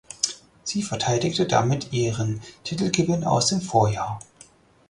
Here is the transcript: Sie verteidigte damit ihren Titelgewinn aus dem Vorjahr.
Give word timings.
Sie 0.63 0.81
verteidigte 0.81 1.45
damit 1.45 1.93
ihren 1.93 2.41
Titelgewinn 2.63 3.23
aus 3.23 3.49
dem 3.49 3.61
Vorjahr. 3.61 4.19